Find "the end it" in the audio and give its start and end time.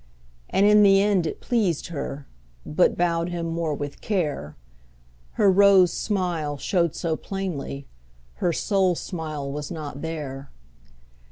0.81-1.41